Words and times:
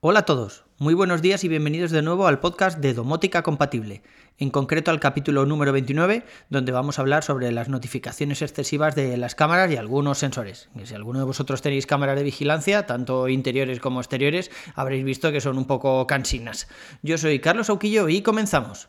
Hola 0.00 0.20
a 0.20 0.24
todos, 0.24 0.62
muy 0.78 0.94
buenos 0.94 1.22
días 1.22 1.42
y 1.42 1.48
bienvenidos 1.48 1.90
de 1.90 2.02
nuevo 2.02 2.28
al 2.28 2.38
podcast 2.38 2.78
de 2.78 2.94
Domótica 2.94 3.42
Compatible, 3.42 4.02
en 4.38 4.50
concreto 4.50 4.92
al 4.92 5.00
capítulo 5.00 5.44
número 5.44 5.72
29, 5.72 6.24
donde 6.50 6.70
vamos 6.70 6.98
a 6.98 7.02
hablar 7.02 7.24
sobre 7.24 7.50
las 7.50 7.68
notificaciones 7.68 8.40
excesivas 8.40 8.94
de 8.94 9.16
las 9.16 9.34
cámaras 9.34 9.72
y 9.72 9.76
algunos 9.76 10.18
sensores. 10.18 10.68
si 10.84 10.94
alguno 10.94 11.18
de 11.18 11.24
vosotros 11.24 11.62
tenéis 11.62 11.86
cámaras 11.86 12.14
de 12.14 12.22
vigilancia, 12.22 12.86
tanto 12.86 13.28
interiores 13.28 13.80
como 13.80 13.98
exteriores, 13.98 14.52
habréis 14.76 15.04
visto 15.04 15.32
que 15.32 15.40
son 15.40 15.58
un 15.58 15.64
poco 15.64 16.06
cansinas. 16.06 16.68
Yo 17.02 17.18
soy 17.18 17.40
Carlos 17.40 17.68
Auquillo 17.68 18.08
y 18.08 18.22
comenzamos. 18.22 18.88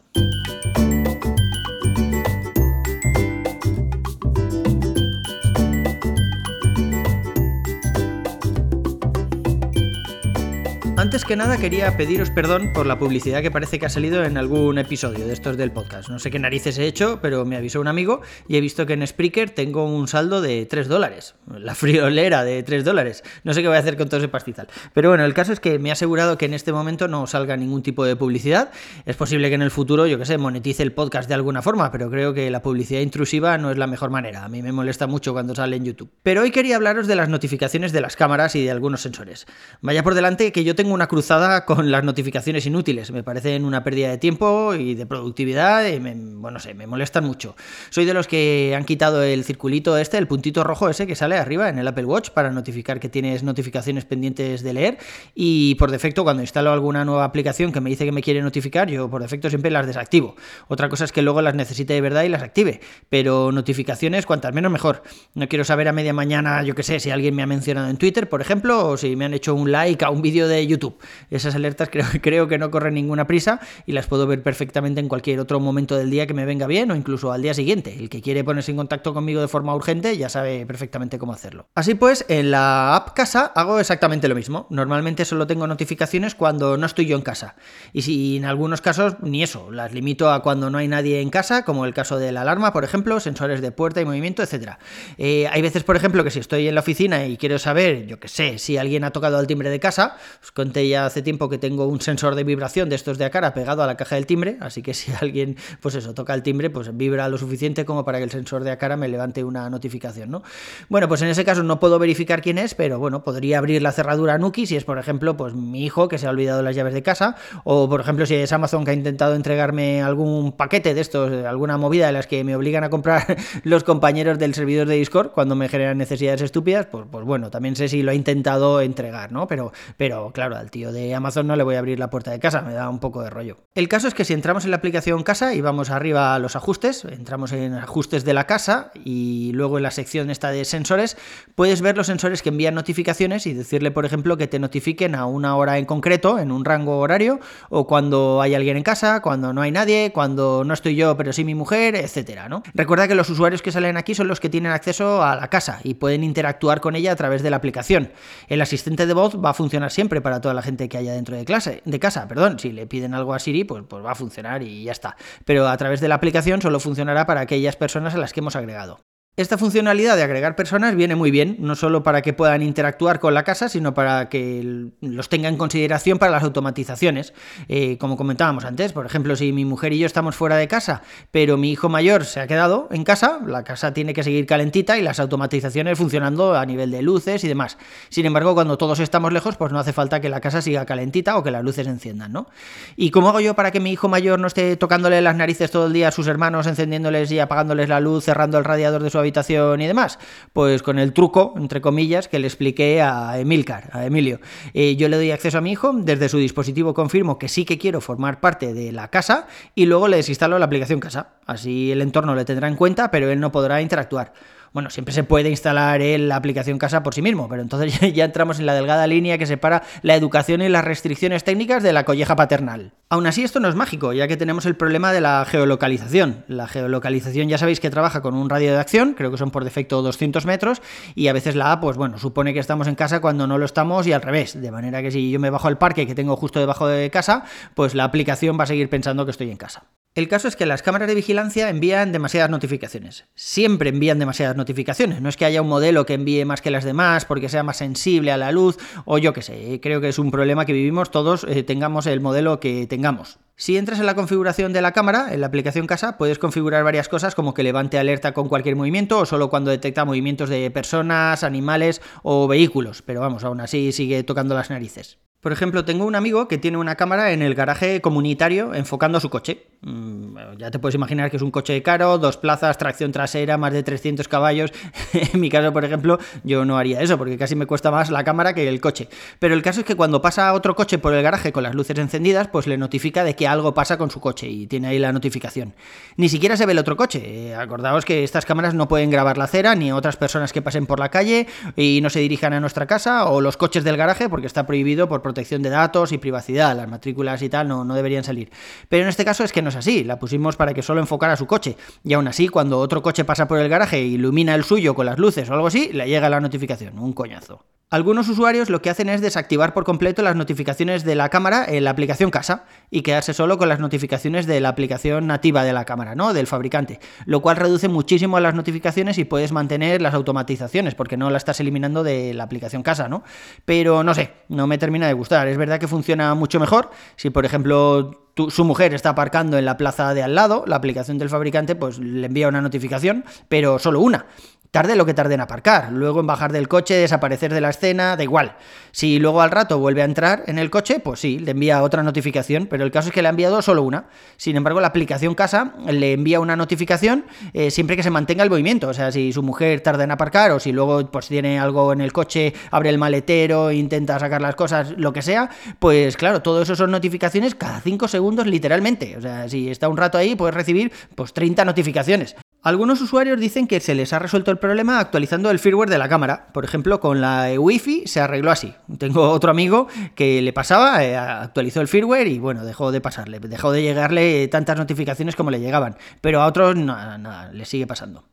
Antes 11.10 11.26
que 11.26 11.36
nada 11.36 11.58
quería 11.58 11.98
pediros 11.98 12.30
perdón 12.30 12.72
por 12.72 12.86
la 12.86 13.00
publicidad 13.00 13.42
que 13.42 13.50
parece 13.50 13.80
que 13.80 13.88
ha 13.88 13.90
salido 13.90 14.24
en 14.24 14.38
algún 14.38 14.78
episodio 14.78 15.26
de 15.26 15.34
estos 15.34 15.58
del 15.58 15.72
podcast. 15.72 16.08
No 16.08 16.20
sé 16.20 16.30
qué 16.30 16.38
narices 16.38 16.78
he 16.78 16.86
hecho, 16.86 17.18
pero 17.20 17.46
me 17.46 17.56
avisó 17.56 17.82
un 17.82 17.88
amigo 17.88 18.22
y 18.48 18.58
he 18.58 18.62
visto 18.62 18.86
que 18.86 18.94
en 18.94 19.08
Spreaker 19.08 19.50
tengo 19.50 19.86
un 19.86 20.08
saldo 20.08 20.40
de 20.40 20.68
3 20.68 20.88
dólares. 20.88 21.34
La 21.48 21.74
friolera 21.74 22.44
de 22.44 22.62
3 22.62 22.86
dólares. 22.86 23.24
No 23.44 23.56
sé 23.56 23.64
qué 23.64 23.68
voy 23.68 23.78
a 23.78 23.80
hacer 23.80 23.98
con 23.98 24.08
todo 24.08 24.20
ese 24.20 24.28
pastizal. 24.28 24.68
Pero 24.94 25.10
bueno, 25.10 25.26
el 25.26 25.34
caso 25.34 25.52
es 25.52 25.60
que 25.60 25.80
me 25.80 25.90
ha 25.90 25.94
asegurado 25.94 26.38
que 26.38 26.46
en 26.46 26.54
este 26.54 26.72
momento 26.72 27.08
no 27.08 27.26
salga 27.26 27.58
ningún 27.58 27.82
tipo 27.82 28.06
de 28.06 28.16
publicidad. 28.16 28.70
Es 29.08 29.16
posible 29.16 29.50
que 29.50 29.56
en 29.56 29.64
el 29.64 29.72
futuro, 29.72 30.06
yo 30.06 30.20
qué 30.20 30.26
sé, 30.26 30.38
monetice 30.38 30.84
el 30.84 30.92
podcast 30.92 31.28
de 31.28 31.34
alguna 31.34 31.64
forma, 31.64 31.92
pero 31.92 32.12
creo 32.12 32.36
que 32.36 32.52
la 32.52 32.62
publicidad 32.62 33.02
intrusiva 33.02 33.58
no 33.58 33.72
es 33.72 33.80
la 33.80 33.88
mejor 33.88 34.12
manera. 34.12 34.46
A 34.46 34.48
mí 34.48 34.62
me 34.62 34.72
molesta 34.72 35.08
mucho 35.08 35.34
cuando 35.34 35.56
sale 35.56 35.76
en 35.76 35.86
YouTube. 35.86 36.12
Pero 36.22 36.44
hoy 36.44 36.52
quería 36.52 36.76
hablaros 36.76 37.08
de 37.08 37.16
las 37.16 37.30
notificaciones 37.30 37.94
de 37.94 38.02
las 38.02 38.16
cámaras 38.16 38.56
y 38.56 38.64
de 38.64 38.70
algunos 38.70 39.02
sensores. 39.02 39.48
Vaya 39.82 40.04
por 40.04 40.14
delante 40.14 40.52
que 40.52 40.64
yo 40.64 40.76
tengo 40.76 40.99
una 41.00 41.08
cruzada 41.08 41.64
con 41.64 41.92
las 41.92 42.04
notificaciones 42.04 42.66
inútiles. 42.66 43.10
Me 43.12 43.24
parecen 43.24 43.64
una 43.64 43.86
pérdida 43.86 44.10
de 44.10 44.18
tiempo 44.18 44.76
y 44.76 44.96
de 44.96 45.06
productividad 45.06 45.88
y 45.88 45.98
me, 46.02 46.14
bueno, 46.14 46.60
sé, 46.60 46.74
me 46.74 46.88
molestan 46.88 47.24
mucho. 47.24 47.56
Soy 47.90 48.04
de 48.04 48.14
los 48.14 48.28
que 48.28 48.74
han 48.76 48.84
quitado 48.84 49.24
el 49.24 49.46
circulito 49.46 49.98
este, 49.98 50.18
el 50.18 50.28
puntito 50.28 50.62
rojo 50.66 50.90
ese 50.90 51.08
que 51.08 51.16
sale 51.16 51.38
arriba 51.38 51.70
en 51.70 51.80
el 51.80 51.88
Apple 51.88 52.04
Watch 52.04 52.32
para 52.32 52.52
notificar 52.52 53.00
que 53.00 53.08
tienes 53.08 53.44
notificaciones 53.44 54.04
pendientes 54.04 54.62
de 54.62 54.74
leer 54.74 54.98
y 55.34 55.76
por 55.76 55.90
defecto 55.90 56.26
cuando 56.26 56.44
instalo 56.44 56.74
alguna 56.74 57.06
nueva 57.06 57.24
aplicación 57.24 57.72
que 57.72 57.80
me 57.80 57.90
dice 57.90 58.04
que 58.04 58.12
me 58.12 58.22
quiere 58.22 58.42
notificar, 58.42 58.90
yo 58.90 59.10
por 59.10 59.22
defecto 59.22 59.48
siempre 59.48 59.72
las 59.72 59.88
desactivo. 59.88 60.36
Otra 60.68 60.90
cosa 60.90 61.06
es 61.06 61.14
que 61.14 61.22
luego 61.22 61.42
las 61.42 61.56
necesite 61.56 61.94
de 61.94 62.02
verdad 62.02 62.24
y 62.24 62.28
las 62.30 62.44
active, 62.44 62.82
pero 63.08 63.54
notificaciones 63.54 64.26
cuantas 64.26 64.54
menos 64.54 64.70
mejor. 64.70 65.02
No 65.34 65.48
quiero 65.48 65.64
saber 65.64 65.88
a 65.88 65.94
media 65.94 66.12
mañana, 66.12 66.62
yo 66.64 66.76
que 66.76 66.84
sé, 66.84 67.00
si 67.00 67.10
alguien 67.10 67.36
me 67.36 67.44
ha 67.44 67.48
mencionado 67.48 67.90
en 67.90 67.96
Twitter, 67.96 68.28
por 68.28 68.42
ejemplo, 68.42 68.86
o 68.86 68.98
si 68.98 69.16
me 69.16 69.24
han 69.24 69.34
hecho 69.34 69.56
un 69.56 69.72
like 69.72 70.04
a 70.04 70.10
un 70.10 70.22
vídeo 70.22 70.50
de 70.50 70.68
YouTube. 70.68 70.89
Esas 71.30 71.56
alertas 71.56 71.90
creo, 72.22 72.48
que 72.48 72.58
no 72.58 72.72
corren 72.72 72.94
ninguna 72.94 73.28
prisa 73.28 73.60
y 73.86 73.92
las 73.92 74.08
puedo 74.08 74.28
ver 74.28 74.44
perfectamente 74.44 75.00
en 75.00 75.08
cualquier 75.08 75.40
otro 75.40 75.60
momento 75.60 75.96
del 75.96 76.10
día 76.10 76.28
que 76.28 76.34
me 76.34 76.46
venga 76.46 76.68
bien 76.68 76.92
o 76.92 76.96
incluso 76.96 77.32
al 77.32 77.42
día 77.42 77.54
siguiente. 77.54 77.96
El 77.98 78.10
que 78.10 78.22
quiere 78.22 78.44
ponerse 78.44 78.72
en 78.72 78.78
contacto 78.78 79.14
conmigo 79.14 79.42
de 79.42 79.48
forma 79.48 79.76
urgente 79.76 80.18
ya 80.18 80.30
sabe 80.30 80.66
perfectamente 80.66 81.20
cómo 81.20 81.34
hacerlo. 81.34 81.68
Así 81.76 81.96
pues, 81.96 82.26
en 82.28 82.52
la 82.52 82.96
app 82.96 83.14
casa 83.14 83.52
hago 83.56 83.80
exactamente 83.80 84.28
lo 84.28 84.36
mismo. 84.36 84.68
Normalmente 84.70 85.26
solo 85.26 85.48
tengo 85.48 85.68
notificaciones 85.68 86.36
cuando 86.36 86.78
no 86.78 86.86
estoy 86.86 87.06
yo 87.06 87.16
en 87.16 87.22
casa. 87.22 87.56
Y 87.94 88.02
si 88.04 88.38
en 88.38 88.46
algunos 88.46 88.82
casos 88.82 89.16
ni 89.22 89.44
eso, 89.44 89.72
las 89.72 89.94
limito 89.94 90.32
a 90.32 90.42
cuando 90.42 90.70
no 90.70 90.78
hay 90.78 90.88
nadie 90.88 91.22
en 91.22 91.30
casa, 91.30 91.64
como 91.64 91.86
el 91.86 91.94
caso 91.94 92.18
de 92.18 92.32
la 92.32 92.42
alarma, 92.42 92.74
por 92.74 92.84
ejemplo, 92.84 93.20
sensores 93.20 93.62
de 93.62 93.72
puerta 93.72 94.02
y 94.02 94.06
movimiento, 94.06 94.44
etc. 94.44 94.74
Eh, 95.18 95.48
hay 95.48 95.62
veces, 95.62 95.84
por 95.84 95.96
ejemplo, 95.96 96.24
que 96.24 96.32
si 96.32 96.40
estoy 96.40 96.68
en 96.68 96.76
la 96.76 96.82
oficina 96.82 97.26
y 97.26 97.38
quiero 97.38 97.60
saber, 97.60 98.06
yo 98.06 98.20
que 98.20 98.28
sé, 98.28 98.58
si 98.58 98.78
alguien 98.78 99.04
ha 99.04 99.12
tocado 99.12 99.38
al 99.38 99.48
timbre 99.48 99.70
de 99.70 99.80
casa, 99.80 100.18
os 100.42 100.52
conté 100.52 100.79
ya 100.88 101.06
hace 101.06 101.22
tiempo 101.22 101.50
que 101.50 101.58
tengo 101.58 101.88
un 101.88 102.00
sensor 102.02 102.36
de 102.36 102.44
vibración 102.44 102.90
de 102.90 102.96
estos 102.96 103.18
de 103.18 103.30
cara 103.30 103.54
pegado 103.54 103.84
a 103.84 103.88
la 103.88 103.98
caja 103.98 104.16
del 104.16 104.26
timbre, 104.26 104.58
así 104.62 104.82
que 104.82 104.94
si 104.94 105.12
alguien, 105.20 105.58
pues 105.82 105.96
eso, 105.96 106.14
toca 106.14 106.34
el 106.34 106.44
timbre, 106.44 106.70
pues 106.70 106.96
vibra 106.96 107.28
lo 107.30 107.38
suficiente 107.38 107.86
como 107.86 108.06
para 108.06 108.20
que 108.20 108.26
el 108.26 108.32
sensor 108.32 108.64
de 108.64 108.78
cara 108.78 108.98
me 108.98 109.08
levante 109.08 109.44
una 109.44 109.70
notificación, 109.70 110.32
¿no? 110.32 110.44
Bueno, 110.90 111.08
pues 111.08 111.22
en 111.22 111.30
ese 111.30 111.44
caso 111.44 111.64
no 111.64 111.80
puedo 111.80 112.00
verificar 112.00 112.42
quién 112.42 112.58
es, 112.58 112.76
pero 112.76 113.00
bueno, 113.00 113.24
podría 113.24 113.58
abrir 113.58 113.82
la 113.82 113.92
cerradura 113.92 114.38
Nuki 114.38 114.66
si 114.66 114.76
es, 114.76 114.84
por 114.84 115.00
ejemplo, 115.00 115.36
pues 115.38 115.54
mi 115.54 115.84
hijo 115.84 116.08
que 116.08 116.18
se 116.18 116.28
ha 116.28 116.30
olvidado 116.30 116.62
las 116.62 116.76
llaves 116.76 116.94
de 116.94 117.04
casa, 117.04 117.36
o 117.64 117.90
por 117.90 118.02
ejemplo, 118.02 118.26
si 118.26 118.36
es 118.36 118.52
Amazon 118.52 118.86
que 118.86 118.92
ha 118.92 118.94
intentado 118.94 119.36
entregarme 119.36 120.02
algún 120.02 120.52
paquete 120.52 120.94
de 120.94 121.02
estos, 121.02 121.46
alguna 121.46 121.78
movida 121.78 122.08
de 122.08 122.14
las 122.14 122.28
que 122.28 122.44
me 122.44 122.56
obligan 122.56 122.84
a 122.84 122.90
comprar 122.90 123.38
los 123.64 123.84
compañeros 123.84 124.40
del 124.40 124.54
servidor 124.54 124.88
de 124.88 124.96
Discord 124.96 125.32
cuando 125.32 125.56
me 125.56 125.70
generan 125.70 125.98
necesidades 125.98 126.42
estúpidas, 126.42 126.86
pues, 126.86 127.06
pues 127.10 127.26
bueno, 127.26 127.50
también 127.50 127.76
sé 127.76 127.88
si 127.88 128.04
lo 128.04 128.12
ha 128.12 128.16
intentado 128.16 128.82
entregar, 128.82 129.32
¿no? 129.32 129.48
Pero, 129.48 129.72
pero 129.98 130.32
claro, 130.32 130.58
tío 130.70 130.92
de 130.92 131.14
Amazon 131.16 131.48
no 131.48 131.56
le 131.56 131.64
voy 131.64 131.76
a 131.76 131.80
abrir 131.80 132.00
la 132.00 132.10
puerta 132.10 132.32
de 132.32 132.40
casa, 132.40 132.62
me 132.62 132.74
da 132.74 132.90
un 132.90 133.00
poco 133.00 133.22
de 133.22 133.30
rollo. 133.30 133.58
El 133.76 133.88
caso 133.88 134.08
es 134.08 134.14
que 134.14 134.26
si 134.26 134.34
entramos 134.34 134.66
en 134.66 134.72
la 134.72 134.78
aplicación 134.78 135.24
casa 135.24 135.54
y 135.54 135.62
vamos 135.62 135.90
arriba 135.90 136.36
a 136.36 136.40
los 136.40 136.56
ajustes, 136.56 137.06
entramos 137.06 137.52
en 137.52 137.74
ajustes 137.74 138.26
de 138.26 138.34
la 138.34 138.46
casa 138.46 138.92
y 139.04 139.52
luego 139.54 139.78
en 139.78 139.84
la 139.84 139.92
sección 139.92 140.30
esta 140.30 140.52
de 140.52 140.66
sensores, 140.66 141.18
puedes 141.56 141.82
ver 141.82 141.98
los 141.98 142.08
sensores 142.08 142.42
que 142.42 142.50
envían 142.50 142.76
notificaciones 142.76 143.48
y 143.48 143.54
decirle, 143.54 143.92
por 143.92 144.06
ejemplo, 144.06 144.38
que 144.38 144.48
te 144.48 144.60
notifiquen 144.60 145.16
a 145.16 145.26
una 145.26 145.56
hora 145.56 145.78
en 145.78 145.86
concreto, 145.86 146.40
en 146.40 146.52
un 146.52 146.66
rango 146.66 147.00
horario, 147.00 147.40
o 147.70 147.88
cuando 147.88 148.42
hay 148.42 148.56
alguien 148.56 148.78
en 148.78 148.84
casa, 148.84 149.22
cuando 149.22 149.54
no 149.54 149.62
hay 149.62 149.72
nadie, 149.72 150.12
cuando 150.14 150.64
no 150.64 150.74
estoy 150.74 150.96
yo 150.96 151.18
pero 151.18 151.34
sí 151.34 151.44
mi 151.44 151.56
mujer, 151.56 151.96
etcétera, 151.96 152.50
¿no? 152.50 152.64
Recuerda 152.74 153.08
que 153.08 153.16
los 153.16 153.30
usuarios 153.30 153.62
que 153.62 153.72
salen 153.72 153.98
aquí 153.98 154.16
son 154.16 154.28
los 154.28 154.40
que 154.40 154.50
tienen 154.50 154.72
acceso 154.72 155.24
a 155.24 155.36
la 155.36 155.50
casa 155.50 155.80
y 155.84 155.96
pueden 155.96 156.24
interactuar 156.24 156.82
con 156.82 156.96
ella 156.96 157.12
a 157.12 157.16
través 157.16 157.44
de 157.44 157.50
la 157.50 157.58
aplicación. 157.58 158.12
El 158.48 158.62
asistente 158.62 159.06
de 159.06 159.14
voz 159.14 159.38
va 159.44 159.52
a 159.52 159.54
funcionar 159.54 159.92
siempre 159.92 160.22
para 160.22 160.42
toda 160.42 160.54
la 160.54 160.59
gente 160.62 160.90
que 160.90 160.98
haya 160.98 161.14
dentro 161.14 161.36
de 161.36 161.46
clase, 161.46 161.82
de 161.86 162.00
casa, 162.00 162.28
perdón, 162.28 162.60
si 162.60 162.72
le 162.72 162.88
piden 162.88 163.14
algo 163.14 163.34
a 163.34 163.40
Siri, 163.40 163.64
pues, 163.64 163.84
pues 163.88 164.04
va 164.04 164.12
a 164.12 164.16
funcionar 164.16 164.64
y 164.64 164.84
ya 164.84 164.92
está. 164.92 165.16
Pero 165.46 165.68
a 165.68 165.78
través 165.78 166.02
de 166.02 166.08
la 166.08 166.16
aplicación 166.16 166.62
solo 166.62 166.80
funcionará 166.80 167.26
para 167.26 167.42
aquellas 167.42 167.76
personas 167.76 168.16
a 168.16 168.18
las 168.18 168.34
que 168.34 168.40
hemos 168.40 168.56
agregado. 168.56 169.02
Esta 169.40 169.58
funcionalidad 169.58 170.18
de 170.18 170.24
agregar 170.24 170.58
personas 170.58 170.98
viene 170.98 171.16
muy 171.16 171.32
bien, 171.32 171.56
no 171.60 171.78
solo 171.78 172.04
para 172.04 172.22
que 172.22 172.34
puedan 172.34 172.62
interactuar 172.62 173.22
con 173.22 173.34
la 173.34 173.46
casa, 173.46 173.70
sino 173.70 173.94
para 173.94 174.28
que 174.28 174.90
los 175.00 175.30
tenga 175.30 175.48
en 175.48 175.56
consideración 175.56 176.20
para 176.20 176.34
las 176.34 176.44
automatizaciones. 176.44 177.34
Eh, 177.70 177.98
como 178.00 178.18
comentábamos 178.18 178.66
antes, 178.66 178.92
por 178.92 179.06
ejemplo, 179.06 179.38
si 179.38 179.54
mi 179.54 179.64
mujer 179.64 179.94
y 179.94 180.00
yo 180.00 180.08
estamos 180.08 180.36
fuera 180.36 180.58
de 180.58 180.68
casa, 180.68 181.04
pero 181.32 181.56
mi 181.56 181.72
hijo 181.72 181.88
mayor 181.88 182.26
se 182.26 182.42
ha 182.42 182.48
quedado 182.48 182.90
en 182.92 183.06
casa, 183.06 183.40
la 183.48 183.64
casa 183.64 183.94
tiene 183.94 184.14
que 184.14 184.24
seguir 184.24 184.46
calentita 184.46 184.98
y 184.98 185.02
las 185.02 185.22
automatizaciones 185.22 185.98
funcionando 185.98 186.58
a 186.58 186.66
nivel 186.66 186.92
de 186.92 187.02
luces 187.02 187.42
y 187.46 187.48
demás. 187.48 187.78
Sin 188.10 188.26
embargo, 188.26 188.54
cuando 188.56 188.78
todos 188.78 189.00
estamos 189.00 189.32
lejos, 189.32 189.56
pues 189.56 189.72
no 189.72 189.80
hace 189.80 189.94
falta 189.94 190.20
que 190.20 190.28
la 190.28 190.42
casa 190.42 190.62
siga 190.62 190.86
calentita 190.86 191.38
o 191.38 191.44
que 191.44 191.52
las 191.52 191.64
luces 191.64 191.88
enciendan, 191.88 192.34
¿no? 192.34 192.50
¿Y 192.98 193.12
cómo 193.12 193.30
hago 193.30 193.40
yo 193.40 193.56
para 193.56 193.72
que 193.72 193.80
mi 193.80 193.94
hijo 193.94 194.10
mayor 194.10 194.38
no 194.38 194.48
esté 194.48 194.76
tocándole 194.76 195.22
las 195.22 195.38
narices 195.38 195.72
todo 195.72 195.88
el 195.88 195.94
día 195.94 196.10
a 196.10 196.12
sus 196.12 196.28
hermanos, 196.28 196.68
encendiéndoles 196.68 197.32
y 197.32 197.40
apagándoles 197.40 197.88
la 197.88 198.02
luz, 198.02 198.26
cerrando 198.26 198.58
el 198.58 198.66
radiador 198.66 199.02
de 199.02 199.10
su 199.10 199.18
habitación? 199.18 199.29
Habitación 199.30 199.82
y 199.82 199.88
demás? 199.88 200.20
Pues 200.54 200.82
con 200.82 201.00
el 201.00 201.14
truco, 201.14 201.54
entre 201.58 201.82
comillas, 201.82 202.28
que 202.28 202.40
le 202.40 202.48
expliqué 202.48 203.02
a 203.02 203.40
Emilcar, 203.40 203.90
a 203.94 204.06
Emilio. 204.06 204.40
Eh, 204.74 204.96
yo 204.96 205.08
le 205.08 205.18
doy 205.18 205.32
acceso 205.32 205.58
a 205.58 205.62
mi 205.62 205.72
hijo, 205.72 205.94
desde 205.94 206.30
su 206.30 206.38
dispositivo 206.38 206.94
confirmo 206.94 207.38
que 207.38 207.48
sí 207.48 207.66
que 207.66 207.78
quiero 207.78 208.02
formar 208.02 208.40
parte 208.40 208.74
de 208.74 208.92
la 208.92 209.10
casa 209.10 209.48
y 209.76 209.86
luego 209.86 210.08
le 210.08 210.18
desinstalo 210.18 210.58
la 210.58 210.66
aplicación 210.66 211.00
casa. 211.00 211.34
Así 211.46 211.92
el 211.92 212.02
entorno 212.02 212.36
le 212.36 212.46
tendrá 212.46 212.68
en 212.68 212.76
cuenta, 212.76 213.12
pero 213.12 213.30
él 213.30 213.40
no 213.40 213.52
podrá 213.52 213.82
interactuar. 213.82 214.34
Bueno, 214.74 214.90
siempre 214.90 215.14
se 215.14 215.24
puede 215.24 215.50
instalar 215.50 216.02
la 216.02 216.36
aplicación 216.36 216.78
casa 216.78 217.04
por 217.04 217.14
sí 217.14 217.22
mismo, 217.22 217.48
pero 217.50 217.62
entonces 217.62 218.00
ya 218.14 218.26
entramos 218.26 218.60
en 218.60 218.66
la 218.66 218.74
delgada 218.74 219.08
línea 219.08 219.38
que 219.38 219.46
separa 219.46 219.84
la 220.02 220.16
educación 220.16 220.62
y 220.62 220.70
las 220.70 220.86
restricciones 220.86 221.44
técnicas 221.44 221.84
de 221.84 221.94
la 221.94 222.06
colleja 222.06 222.36
paternal. 222.36 222.94
Aún 223.10 223.26
así, 223.26 223.44
esto 223.44 223.60
no 223.60 223.68
es 223.68 223.76
mágico, 223.76 224.14
ya 224.14 224.28
que 224.28 224.38
tenemos 224.38 224.68
el 224.68 224.76
problema 224.76 225.12
de 225.12 225.22
la 225.22 225.44
geolocalización. 225.50 226.46
La 226.48 226.68
geolocalización 226.68 227.50
ya 227.50 227.58
sabéis 227.58 227.80
que 227.80 227.90
trabaja 227.90 228.22
con 228.22 228.36
un 228.36 228.50
radio 228.50 228.72
de 228.72 228.78
acción, 228.78 229.16
creo 229.16 229.32
que 229.32 229.38
son 229.38 229.50
por 229.50 229.64
defecto 229.64 230.02
200 230.04 230.46
metros, 230.46 230.82
y 231.16 231.28
a 231.28 231.34
veces 231.34 231.56
la 231.56 231.72
app, 231.72 231.82
pues 231.82 231.98
bueno, 231.98 232.20
supone 232.20 232.54
que 232.54 232.60
estamos 232.60 232.88
en 232.88 232.96
casa 232.96 233.20
cuando 233.20 233.48
no 233.48 233.58
lo 233.58 233.66
estamos 233.66 234.06
y 234.06 234.14
al 234.14 234.22
revés, 234.22 234.62
de 234.62 234.72
manera 234.72 235.02
que 235.02 235.10
si 235.10 235.32
yo 235.32 235.40
me 235.40 235.50
bajo 235.50 235.68
al 235.68 235.80
parque 235.80 236.06
que 236.06 236.14
tengo 236.14 236.36
justo 236.36 236.60
debajo 236.60 236.88
de 236.88 237.10
casa, 237.10 237.46
pues 237.74 237.96
la 237.96 238.04
aplicación 238.04 238.60
va 238.60 238.66
a 238.66 238.68
seguir 238.68 238.90
pensando 238.90 239.26
que 239.26 239.32
estoy 239.32 239.50
en 239.50 239.58
casa. 239.58 239.84
El 240.16 240.28
caso 240.28 240.48
es 240.48 240.56
que 240.56 240.66
las 240.66 240.82
cámaras 240.82 241.08
de 241.08 241.14
vigilancia 241.14 241.70
envían 241.70 242.12
demasiadas 242.12 242.50
notificaciones. 242.50 243.26
Siempre 243.36 243.90
envían 243.90 244.18
demasiadas 244.18 244.58
notificaciones. 244.58 245.22
No 245.22 245.30
es 245.30 245.38
que 245.38 245.46
haya 245.46 245.62
un 245.62 245.70
modelo 245.70 246.08
que 246.08 246.16
envíe 246.16 246.46
más 246.46 246.62
que 246.62 246.72
las 246.72 246.84
demás 246.84 247.26
porque 247.26 247.48
sea 247.48 247.62
más 247.62 247.78
sensible 247.78 248.32
a 248.32 248.38
la 248.38 248.52
luz 248.52 248.78
o 249.06 249.20
yo 249.20 249.34
qué 249.34 249.44
sé. 249.44 249.80
Creo 249.82 250.02
que 250.02 250.10
es 250.10 250.18
un 250.18 250.32
problema 250.32 250.66
que 250.66 250.74
vivimos 250.74 251.12
todos, 251.12 251.46
eh, 251.48 251.62
tengamos 251.62 252.08
el 252.08 252.22
modelo 252.22 252.60
que 252.60 252.88
tengamos. 252.88 253.38
Si 253.56 253.78
entras 253.78 254.00
en 254.00 254.08
la 254.08 254.16
configuración 254.16 254.74
de 254.74 254.82
la 254.82 254.94
cámara, 254.94 255.32
en 255.32 255.42
la 255.42 255.48
aplicación 255.48 255.86
casa, 255.86 256.18
puedes 256.18 256.40
configurar 256.40 256.84
varias 256.84 257.08
cosas 257.08 257.36
como 257.36 257.54
que 257.54 257.62
levante 257.62 258.00
alerta 258.00 258.34
con 258.34 258.50
cualquier 258.50 258.76
movimiento 258.76 259.20
o 259.20 259.26
solo 259.28 259.50
cuando 259.50 259.70
detecta 259.70 260.06
movimientos 260.06 260.50
de 260.50 260.72
personas, 260.72 261.44
animales 261.44 262.02
o 262.24 262.48
vehículos. 262.48 263.04
Pero 263.04 263.20
vamos, 263.22 263.44
aún 263.44 263.62
así 263.62 263.92
sigue 263.92 264.24
tocando 264.24 264.56
las 264.56 264.72
narices. 264.72 265.20
Por 265.42 265.54
ejemplo, 265.54 265.86
tengo 265.86 266.04
un 266.04 266.16
amigo 266.16 266.50
que 266.50 266.58
tiene 266.58 266.78
una 266.78 266.96
cámara 266.96 267.32
en 267.32 267.42
el 267.42 267.56
garaje 267.56 268.02
comunitario 268.02 268.74
enfocando 268.74 269.22
su 269.22 269.30
coche. 269.30 269.68
Mm, 269.82 270.58
ya 270.58 270.70
te 270.70 270.80
puedes 270.80 270.96
imaginar 270.96 271.32
que 271.32 271.38
es 271.38 271.42
un 271.42 271.52
coche 271.52 271.82
caro, 271.82 272.18
dos 272.18 272.36
plazas, 272.36 272.78
tracción 272.78 273.14
trasera, 273.14 273.58
más 273.58 273.72
de 273.72 273.82
300 273.82 274.28
caballos. 274.28 274.74
en 275.14 275.40
mi 275.40 275.50
caso, 275.50 275.72
por 275.72 275.86
ejemplo, 275.86 276.20
yo 276.44 276.66
no 276.66 276.78
haría 276.78 277.00
eso 277.00 277.18
porque 277.18 277.38
casi 277.38 277.56
me 277.56 277.66
cuesta 277.66 277.90
más 277.90 278.12
la 278.12 278.26
cámara 278.26 278.54
que 278.54 278.68
el 278.68 278.82
coche. 278.82 279.08
Pero 279.40 279.54
el 279.54 279.62
caso 279.62 279.80
es 279.80 279.86
que 279.86 279.96
cuando 279.96 280.22
pasa 280.22 280.52
otro 280.54 280.76
coche 280.76 280.98
por 280.98 281.14
el 281.14 281.24
garaje 281.24 281.54
con 281.54 281.64
las 281.64 281.74
luces 281.74 281.98
encendidas, 281.98 282.50
pues 282.50 282.68
le 282.68 282.78
notifica 282.78 283.24
de 283.24 283.38
que 283.38 283.48
algo 283.48 283.74
pasa 283.74 283.98
con 283.98 284.12
su 284.12 284.20
coche 284.20 284.50
y 284.50 284.68
tiene 284.68 284.90
ahí 284.90 285.00
la 285.00 285.14
notificación. 285.14 285.74
Ni 286.18 286.28
siquiera 286.28 286.58
se 286.58 286.66
ve 286.66 286.74
el 286.74 286.80
otro 286.80 286.98
coche. 286.98 287.22
Eh, 287.24 287.56
acordaos 287.56 288.04
que 288.04 288.26
estas 288.26 288.46
cámaras 288.46 288.74
no 288.74 288.90
pueden 288.90 289.10
grabar 289.10 289.38
la 289.38 289.46
acera 289.46 289.74
ni 289.74 289.94
otras 289.94 290.18
personas 290.18 290.52
que 290.52 290.62
pasen 290.62 290.86
por 290.86 291.00
la 291.00 291.08
calle 291.08 291.48
y 291.78 292.02
no 292.04 292.10
se 292.10 292.20
dirijan 292.20 292.52
a 292.52 292.60
nuestra 292.60 292.88
casa 292.88 293.24
o 293.30 293.40
los 293.40 293.56
coches 293.56 293.86
del 293.86 293.96
garaje 293.96 294.28
porque 294.28 294.46
está 294.46 294.68
prohibido 294.68 295.08
por 295.08 295.29
protección 295.30 295.62
de 295.62 295.70
datos 295.70 296.12
y 296.12 296.18
privacidad, 296.18 296.76
las 296.76 296.90
matrículas 296.90 297.40
y 297.44 297.50
tal 297.50 297.68
no, 297.68 297.86
no 297.86 297.94
deberían 297.94 298.24
salir. 298.24 298.50
Pero 298.90 299.04
en 299.04 299.10
este 299.10 299.24
caso 299.24 299.44
es 299.44 299.52
que 299.52 299.62
no 299.62 299.70
es 299.70 299.76
así, 299.76 300.04
la 300.04 300.18
pusimos 300.18 300.56
para 300.56 300.74
que 300.74 300.82
solo 300.82 301.02
enfocara 301.02 301.38
su 301.38 301.46
coche. 301.46 301.78
Y 302.04 302.14
aún 302.14 302.28
así, 302.28 302.48
cuando 302.48 302.80
otro 302.80 303.04
coche 303.04 303.26
pasa 303.26 303.48
por 303.48 303.60
el 303.60 303.70
garaje 303.70 303.98
e 303.98 304.06
ilumina 304.06 304.56
el 304.56 304.64
suyo 304.64 304.96
con 304.96 305.06
las 305.06 305.20
luces 305.20 305.48
o 305.52 305.54
algo 305.54 305.68
así, 305.68 305.92
le 305.94 306.08
llega 306.08 306.30
la 306.30 306.40
notificación, 306.40 306.98
un 306.98 307.14
coñazo. 307.14 307.64
Algunos 307.92 308.30
usuarios 308.30 308.70
lo 308.70 308.84
que 308.84 308.92
hacen 308.92 309.10
es 309.10 309.20
desactivar 309.20 309.74
por 309.74 309.84
completo 309.84 310.22
las 310.22 310.36
notificaciones 310.36 311.04
de 311.04 311.16
la 311.16 311.30
cámara 311.30 311.66
en 311.68 311.84
la 311.84 311.90
aplicación 311.90 312.30
casa 312.30 312.66
y 312.92 313.02
quedarse 313.02 313.34
solo 313.34 313.58
con 313.58 313.68
las 313.68 313.80
notificaciones 313.80 314.46
de 314.46 314.60
la 314.60 314.70
aplicación 314.70 315.26
nativa 315.26 315.64
de 315.64 315.74
la 315.74 315.86
cámara, 315.86 316.14
¿no? 316.14 316.34
Del 316.34 316.46
fabricante, 316.46 317.00
lo 317.26 317.42
cual 317.42 317.58
reduce 317.58 317.88
muchísimo 317.88 318.40
las 318.40 318.54
notificaciones 318.54 319.18
y 319.18 319.26
puedes 319.26 319.52
mantener 319.52 320.04
las 320.04 320.14
automatizaciones 320.14 320.94
porque 320.94 321.18
no 321.18 321.32
la 321.32 321.40
estás 321.40 321.62
eliminando 321.62 322.04
de 322.04 322.36
la 322.36 322.44
aplicación 322.44 322.84
casa, 322.84 323.10
¿no? 323.10 323.24
Pero 323.66 324.04
no 324.04 324.14
sé, 324.14 324.34
no 324.50 324.68
me 324.68 324.78
termina 324.78 325.08
de 325.08 325.14
gustar. 325.14 325.48
Es 325.48 325.58
verdad 325.58 325.80
que 325.80 325.88
funciona 325.88 326.36
mucho 326.36 326.60
mejor 326.60 326.92
si, 327.16 327.32
por 327.32 327.44
ejemplo, 327.44 328.30
su 328.50 328.66
mujer 328.66 328.94
está 328.94 329.10
aparcando 329.10 329.58
en 329.58 329.66
la 329.66 329.78
plaza 329.78 330.14
de 330.14 330.22
al 330.22 330.36
lado, 330.36 330.64
la 330.68 330.76
aplicación 330.76 331.18
del 331.18 331.30
fabricante 331.30 331.76
pues 331.76 331.98
le 331.98 332.28
envía 332.28 332.48
una 332.48 332.62
notificación, 332.62 333.26
pero 333.50 333.80
solo 333.80 334.00
una. 334.00 334.28
Tarde 334.72 334.96
lo 334.96 335.04
que 335.04 335.16
tarde 335.16 335.34
en 335.34 335.42
aparcar, 335.42 335.92
luego 335.92 336.20
en 336.20 336.28
bajar 336.28 336.52
del 336.52 336.68
coche, 336.68 336.94
desaparecer 336.94 337.52
de 337.52 337.60
la 337.60 337.72
escena, 337.72 338.16
da 338.16 338.22
igual. 338.22 338.56
Si 338.92 339.18
luego 339.18 339.42
al 339.42 339.50
rato 339.50 339.80
vuelve 339.80 340.04
a 340.04 340.06
entrar 340.06 340.44
en 340.46 340.60
el 340.60 340.70
coche, 340.70 341.00
pues 341.00 341.20
sí, 341.20 341.40
le 341.40 341.52
envía 341.52 341.82
otra 341.82 342.04
notificación, 342.04 342.68
pero 342.68 342.84
el 342.84 342.92
caso 342.92 343.08
es 343.08 343.14
que 343.16 343.24
le 343.24 343.30
ha 343.30 343.32
enviado 343.32 343.64
solo 343.64 343.82
una. 343.82 344.10
Sin 344.38 344.56
embargo, 344.56 344.80
la 344.80 344.88
aplicación 344.88 345.34
casa 345.34 345.74
le 345.88 346.14
envía 346.14 346.40
una 346.40 346.56
notificación 346.56 347.26
eh, 347.54 347.72
siempre 347.72 347.96
que 347.96 348.04
se 348.04 348.12
mantenga 348.12 348.44
el 348.44 348.52
movimiento. 348.52 348.90
O 348.90 348.94
sea, 348.94 349.12
si 349.12 349.34
su 349.34 349.42
mujer 349.42 349.82
tarda 349.82 350.04
en 350.04 350.12
aparcar 350.12 350.52
o 350.52 350.60
si 350.60 350.72
luego 350.72 351.10
pues 351.10 351.28
tiene 351.30 351.60
algo 351.60 351.92
en 351.92 352.02
el 352.02 352.14
coche, 352.14 352.54
abre 352.70 352.90
el 352.90 353.00
maletero, 353.00 353.72
intenta 353.72 354.20
sacar 354.20 354.40
las 354.40 354.54
cosas, 354.54 354.94
lo 354.98 355.12
que 355.14 355.24
sea, 355.24 355.50
pues 355.80 356.16
claro, 356.16 356.44
todo 356.44 356.62
eso 356.62 356.76
son 356.76 356.92
notificaciones 356.92 357.56
cada 357.56 357.82
5 357.82 358.08
segundos 358.08 358.46
literalmente. 358.46 359.18
O 359.18 359.22
sea, 359.22 359.50
si 359.50 359.72
está 359.72 359.90
un 359.90 359.98
rato 359.98 360.20
ahí, 360.20 360.36
puedes 360.36 360.54
recibir 360.54 360.92
pues 361.16 361.34
30 361.34 361.66
notificaciones. 361.66 362.36
Algunos 362.62 363.00
usuarios 363.00 363.40
dicen 363.40 363.68
que 363.68 363.80
se 363.80 363.96
les 363.96 364.12
ha 364.12 364.20
resuelto 364.20 364.52
el 364.52 364.58
problema 364.58 365.00
actualizando 365.00 365.50
el 365.50 365.60
firmware 365.60 365.90
de 365.90 365.98
la 365.98 366.10
cámara. 366.10 366.48
Por 366.52 366.66
ejemplo, 366.66 367.00
con 367.00 367.22
la 367.22 367.54
Wi-Fi 367.58 368.06
se 368.06 368.20
arregló 368.20 368.52
así. 368.52 368.74
Tengo 368.98 369.30
otro 369.30 369.50
amigo 369.50 369.88
que 370.14 370.42
le 370.42 370.52
pasaba, 370.52 371.02
eh, 371.06 371.16
actualizó 371.16 371.80
el 371.80 371.88
firmware 371.88 372.28
y 372.28 372.38
bueno, 372.38 372.66
dejó 372.66 372.92
de 372.92 373.00
pasarle, 373.00 373.40
dejó 373.40 373.72
de 373.72 373.82
llegarle 373.82 374.48
tantas 374.50 374.78
notificaciones 374.78 375.38
como 375.38 375.52
le 375.52 375.62
llegaban. 375.62 375.96
Pero 376.20 376.42
a 376.42 376.48
otros 376.48 376.76
nada, 376.76 377.18
nada, 377.18 377.50
le 377.54 377.64
sigue 377.64 377.88
pasando. 377.88 378.26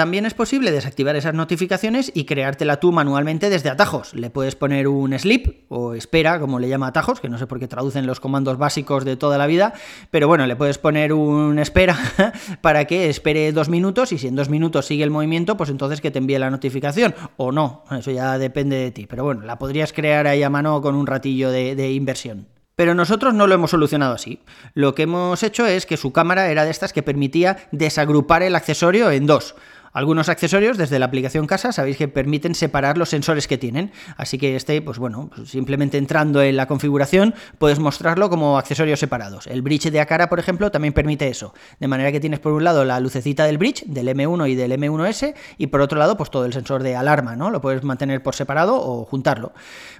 También 0.00 0.24
es 0.24 0.32
posible 0.32 0.70
desactivar 0.70 1.14
esas 1.14 1.34
notificaciones 1.34 2.10
y 2.14 2.24
creártela 2.24 2.80
tú 2.80 2.90
manualmente 2.90 3.50
desde 3.50 3.68
atajos. 3.68 4.14
Le 4.14 4.30
puedes 4.30 4.56
poner 4.56 4.88
un 4.88 5.12
sleep 5.18 5.66
o 5.68 5.92
espera, 5.92 6.40
como 6.40 6.58
le 6.58 6.70
llama 6.70 6.86
atajos, 6.86 7.20
que 7.20 7.28
no 7.28 7.36
sé 7.36 7.46
por 7.46 7.60
qué 7.60 7.68
traducen 7.68 8.06
los 8.06 8.18
comandos 8.18 8.56
básicos 8.56 9.04
de 9.04 9.18
toda 9.18 9.36
la 9.36 9.46
vida, 9.46 9.74
pero 10.10 10.26
bueno, 10.26 10.46
le 10.46 10.56
puedes 10.56 10.78
poner 10.78 11.12
un 11.12 11.58
espera 11.58 11.98
para 12.62 12.86
que 12.86 13.10
espere 13.10 13.52
dos 13.52 13.68
minutos 13.68 14.10
y 14.12 14.16
si 14.16 14.28
en 14.28 14.36
dos 14.36 14.48
minutos 14.48 14.86
sigue 14.86 15.04
el 15.04 15.10
movimiento, 15.10 15.58
pues 15.58 15.68
entonces 15.68 16.00
que 16.00 16.10
te 16.10 16.16
envíe 16.16 16.38
la 16.38 16.48
notificación 16.48 17.14
o 17.36 17.52
no, 17.52 17.84
eso 17.90 18.10
ya 18.10 18.38
depende 18.38 18.76
de 18.76 18.92
ti, 18.92 19.04
pero 19.04 19.24
bueno, 19.24 19.42
la 19.42 19.58
podrías 19.58 19.92
crear 19.92 20.26
ahí 20.26 20.42
a 20.42 20.48
mano 20.48 20.80
con 20.80 20.94
un 20.94 21.06
ratillo 21.06 21.50
de, 21.50 21.76
de 21.76 21.92
inversión. 21.92 22.46
Pero 22.74 22.94
nosotros 22.94 23.34
no 23.34 23.46
lo 23.46 23.54
hemos 23.54 23.72
solucionado 23.72 24.14
así. 24.14 24.40
Lo 24.72 24.94
que 24.94 25.02
hemos 25.02 25.42
hecho 25.42 25.66
es 25.66 25.84
que 25.84 25.98
su 25.98 26.14
cámara 26.14 26.50
era 26.50 26.64
de 26.64 26.70
estas 26.70 26.94
que 26.94 27.02
permitía 27.02 27.58
desagrupar 27.72 28.42
el 28.42 28.56
accesorio 28.56 29.10
en 29.10 29.26
dos. 29.26 29.54
Algunos 29.92 30.28
accesorios 30.28 30.78
desde 30.78 30.98
la 31.00 31.06
aplicación 31.06 31.46
casa 31.46 31.72
sabéis 31.72 31.96
que 31.96 32.06
permiten 32.06 32.54
separar 32.54 32.96
los 32.96 33.08
sensores 33.08 33.48
que 33.48 33.58
tienen, 33.58 33.90
así 34.16 34.38
que 34.38 34.54
este, 34.54 34.80
pues 34.82 34.98
bueno, 34.98 35.30
pues 35.34 35.50
simplemente 35.50 35.98
entrando 35.98 36.42
en 36.42 36.56
la 36.56 36.66
configuración 36.66 37.34
puedes 37.58 37.80
mostrarlo 37.80 38.30
como 38.30 38.56
accesorios 38.56 39.00
separados. 39.00 39.48
El 39.48 39.62
bridge 39.62 39.90
de 39.90 40.00
Acara, 40.00 40.28
por 40.28 40.38
ejemplo, 40.38 40.70
también 40.70 40.94
permite 40.94 41.26
eso, 41.26 41.54
de 41.80 41.88
manera 41.88 42.12
que 42.12 42.20
tienes 42.20 42.38
por 42.38 42.52
un 42.52 42.62
lado 42.62 42.84
la 42.84 43.00
lucecita 43.00 43.44
del 43.46 43.58
bridge, 43.58 43.84
del 43.86 44.06
M1 44.08 44.48
y 44.48 44.54
del 44.54 44.72
M1S, 44.72 45.34
y 45.58 45.66
por 45.66 45.80
otro 45.80 45.98
lado, 45.98 46.16
pues 46.16 46.30
todo 46.30 46.44
el 46.44 46.52
sensor 46.52 46.84
de 46.84 46.94
alarma, 46.94 47.34
¿no? 47.34 47.50
Lo 47.50 47.60
puedes 47.60 47.82
mantener 47.82 48.22
por 48.22 48.36
separado 48.36 48.76
o 48.80 49.04
juntarlo. 49.04 49.52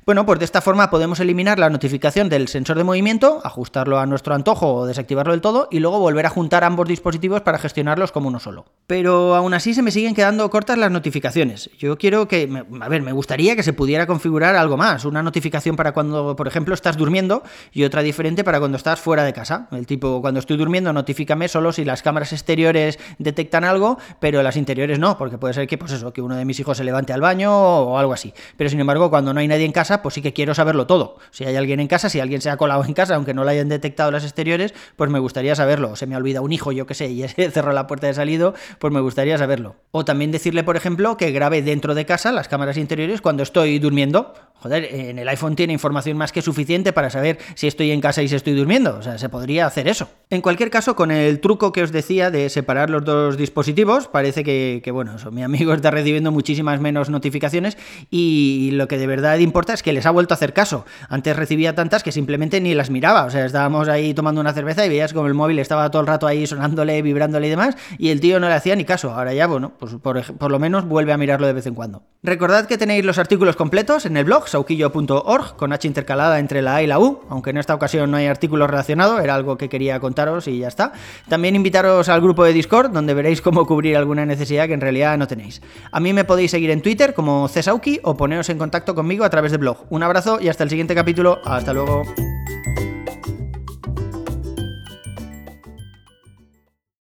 Bueno, 0.07 0.25
pues 0.25 0.39
de 0.39 0.45
esta 0.45 0.61
forma 0.61 0.89
podemos 0.91 1.19
eliminar 1.19 1.59
la 1.59 1.69
notificación 1.69 2.29
del 2.29 2.47
sensor 2.47 2.79
de 2.79 2.85
movimiento, 2.85 3.41
ajustarlo 3.45 3.99
a 3.99 4.07
nuestro 4.07 4.35
antojo 4.35 4.75
o 4.75 4.87
desactivarlo 4.87 5.33
del 5.33 5.41
todo, 5.41 5.67
y 5.71 5.81
luego 5.81 5.99
volver 5.99 6.27
a 6.27 6.31
juntar 6.31 6.63
ambos 6.63 6.89
dispositivos 6.89 7.41
para 7.41 7.59
gestionarlos 7.59 8.13
como 8.13 8.29
uno 8.29 8.39
solo. 8.39 8.67
Pero 8.87 9.35
aún 9.35 9.53
así 9.55 9.75
me 9.82 9.91
siguen 9.91 10.15
quedando 10.15 10.49
cortas 10.50 10.79
las 10.79 10.91
notificaciones. 10.91 11.71
Yo 11.79 11.97
quiero 11.97 12.29
que, 12.29 12.49
a 12.81 12.88
ver, 12.88 13.03
me 13.03 13.12
gustaría 13.12 13.56
que 13.56 13.62
se 13.62 13.73
pudiera 13.73 14.06
configurar 14.06 14.56
algo 14.56 14.77
más. 14.77 15.05
Una 15.05 15.23
notificación 15.23 15.77
para 15.77 15.93
cuando, 15.93 16.37
por 16.37 16.49
ejemplo, 16.49 16.75
estás 16.75 16.97
durmiendo 16.97 17.43
y 17.73 17.85
otra 17.85 18.03
diferente 18.03 18.44
para 18.44 18.59
cuando 18.59 18.77
estás 18.77 19.00
fuera 19.00 19.25
de 19.25 19.32
casa. 19.32 19.69
El 19.73 19.87
tipo, 19.87 20.21
cuando 20.21 20.41
estoy 20.41 20.56
durmiendo, 20.56 20.93
notifícame 20.93 21.49
solo 21.49 21.73
si 21.73 21.85
las 21.85 22.03
cámaras 22.03 22.32
exteriores 22.32 22.99
detectan 23.19 23.65
algo, 23.65 23.99
pero 24.21 24.43
las 24.43 24.56
interiores 24.56 24.99
no, 24.99 25.17
porque 25.17 25.38
puede 25.38 25.55
ser 25.55 25.67
que, 25.67 25.79
pues 25.79 25.93
eso, 25.93 26.12
que 26.12 26.23
uno 26.23 26.37
de 26.37 26.44
mis 26.44 26.59
hijos 26.61 26.76
se 26.76 26.85
levante 26.85 27.12
al 27.12 27.21
baño 27.21 27.53
o 27.53 27.99
algo 27.99 28.12
así. 28.12 28.33
Pero 28.56 28.71
sin 28.71 28.81
embargo, 28.81 29.11
cuando 29.11 29.33
no 29.35 29.41
hay 29.41 29.49
nadie 29.49 29.65
en 29.65 29.73
casa, 29.73 30.03
pues 30.03 30.15
sí 30.15 30.23
que 30.23 30.33
quiero 30.33 30.55
saberlo 30.55 30.87
todo. 30.87 31.19
Si 31.31 31.44
hay 31.44 31.56
alguien 31.56 31.81
en 31.81 31.88
casa, 31.88 32.09
si 32.09 32.21
alguien 32.21 32.41
se 32.41 32.50
ha 32.50 32.56
colado 32.56 32.85
en 32.85 32.94
casa, 32.94 33.15
aunque 33.15 33.35
no 33.35 33.44
lo 33.44 33.50
hayan 33.50 33.69
detectado 33.69 34.11
las 34.11 34.25
exteriores, 34.25 34.75
pues 34.97 35.11
me 35.11 35.19
gustaría 35.19 35.55
saberlo. 35.55 35.97
Se 35.97 36.06
me 36.06 36.17
olvida 36.17 36.41
un 36.41 36.53
hijo, 36.53 36.73
yo 36.73 36.87
que 36.87 36.94
sé, 36.94 37.09
y 37.09 37.26
cerró 37.29 37.73
la 37.73 37.87
puerta 37.87 38.06
de 38.06 38.15
salido, 38.15 38.55
pues 38.79 38.93
me 38.93 39.00
gustaría 39.00 39.38
saberlo. 39.38 39.70
O 39.93 40.05
también 40.05 40.31
decirle, 40.31 40.63
por 40.63 40.77
ejemplo, 40.77 41.17
que 41.17 41.33
grabe 41.33 41.63
dentro 41.63 41.95
de 41.95 42.07
casa 42.07 42.31
las 42.31 42.49
cámaras 42.49 42.77
interiores 42.77 43.21
cuando 43.21 43.43
estoy 43.43 43.79
durmiendo. 43.79 44.35
Joder, 44.55 44.95
en 44.95 45.19
el 45.19 45.27
iPhone 45.27 45.57
tiene 45.57 45.73
información 45.73 46.19
más 46.19 46.33
que 46.33 46.43
suficiente 46.43 46.93
para 46.93 47.09
saber 47.09 47.39
si 47.55 47.67
estoy 47.67 47.91
en 47.93 48.03
casa 48.03 48.23
y 48.23 48.29
si 48.29 48.37
estoy 48.37 48.53
durmiendo. 48.55 48.95
O 48.99 49.03
sea, 49.03 49.17
se 49.17 49.31
podría 49.31 49.65
hacer 49.65 49.89
eso. 49.89 50.11
En 50.29 50.43
cualquier 50.43 50.71
caso, 50.71 50.95
con 50.95 51.11
el 51.11 51.41
truco 51.41 51.73
que 51.73 51.83
os 51.83 51.93
decía 51.93 52.31
de 52.31 52.51
separar 52.51 52.91
los 52.91 53.05
dos 53.05 53.39
dispositivos, 53.39 54.07
parece 54.07 54.45
que, 54.45 54.91
bueno, 54.93 55.17
mi 55.33 55.43
amigo 55.43 55.73
está 55.73 55.91
recibiendo 55.91 56.31
muchísimas 56.31 56.79
menos 56.79 57.09
notificaciones 57.09 57.79
y 58.11 58.71
lo 58.75 58.87
que 58.87 58.99
de 58.99 59.07
verdad 59.07 59.39
importa 59.39 59.73
es 59.73 59.83
que 59.83 59.95
les 59.95 60.05
ha 60.05 60.11
vuelto 60.11 60.35
a 60.35 60.37
hacer 60.37 60.53
caso. 60.53 60.85
Antes 61.09 61.35
recibía 61.37 61.75
tantas 61.75 62.03
que 62.03 62.13
simplemente 62.13 62.61
ni 62.61 62.75
las 62.75 62.91
miraba. 62.91 63.25
O 63.25 63.31
sea, 63.31 63.47
estábamos 63.47 63.89
ahí 63.89 64.12
tomando 64.12 64.43
una 64.43 64.53
cerveza 64.53 64.85
y 64.85 64.91
veías 64.91 65.15
como 65.15 65.27
el 65.27 65.35
móvil 65.35 65.59
estaba 65.59 65.91
todo 65.91 66.03
el 66.03 66.07
rato 66.07 66.27
ahí 66.27 66.47
sonándole, 66.47 67.00
vibrándole 67.00 67.47
y 67.47 67.50
demás, 67.50 67.77
y 67.99 68.11
el 68.11 68.21
tío 68.21 68.39
no 68.39 68.49
le 68.49 68.55
hacía 68.55 68.77
ni 68.77 68.85
caso. 68.85 69.11
Ahora 69.11 69.33
ya, 69.33 69.49
bueno, 69.61 69.75
pues 69.79 69.95
por, 70.38 70.50
lo 70.50 70.59
menos 70.59 70.87
vuelve 70.87 71.12
a 71.12 71.19
mirarlo 71.19 71.47
de 71.47 71.52
vez 71.52 71.67
en 71.67 71.75
cuando. 71.75 72.02
Recordad 72.23 72.67
que 72.67 72.79
tenéis 72.79 73.05
los 73.05 73.19
artículos 73.19 73.57
completos 73.57 74.07
en 74.07 74.17
el 74.17 74.25
blog 74.25 74.49
sauquillo.org 74.49 75.57
con 75.57 75.73
H 75.73 75.87
intercalada 75.87 76.38
entre 76.38 76.62
la 76.62 76.76
A 76.76 76.83
y 76.83 76.87
la 76.87 76.99
U, 76.99 77.21
aunque 77.29 77.50
en 77.50 77.59
esta 77.59 77.75
ocasión 77.75 78.11
no 78.11 78.17
hay 78.17 78.26
artículos 78.26 78.71
relacionados, 78.71 79.21
era 79.21 79.35
algo 79.35 79.59
que 79.59 79.69
quería 79.69 80.00
contaros 80.00 80.49
y 80.49 80.61
ya 80.61 80.69
está. 80.69 80.93
También 81.29 81.57
invitaros 81.57 82.09
al 82.09 82.23
grupo 82.23 82.45
de 82.45 82.55
Discord 82.55 82.90
donde 82.90 83.12
veréis 83.12 83.43
cómo 83.43 83.67
cubrir 83.67 83.97
alguna 83.97 84.25
necesidad 84.25 84.67
que 84.67 84.75
en 84.75 84.81
realidad 84.81 85.19
no 85.19 85.26
tenéis. 85.26 85.61
A 85.93 86.00
mí 86.00 86.12
me 86.14 86.25
podéis 86.25 86.52
seguir 86.52 86.71
en 86.71 86.81
Twitter 86.81 87.12
como 87.12 87.47
Cesauki 87.49 88.00
o 88.02 88.17
poneros 88.17 88.49
en 88.49 88.57
contacto 88.57 88.95
conmigo 88.95 89.25
a 89.25 89.31
través 89.31 89.52
del 89.52 89.61
blog. 89.61 89.85
Un 89.90 90.02
abrazo 90.02 90.38
y 90.40 90.49
hasta 90.49 90.64
el 90.64 90.71
siguiente 90.71 90.95
capítulo. 90.95 91.38
Hasta 91.45 91.75
luego. 91.75 92.05